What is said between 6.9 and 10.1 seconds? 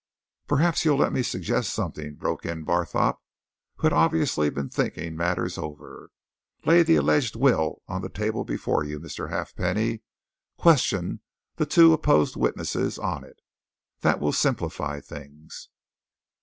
alleged will on the table before you, Mr. Halfpenny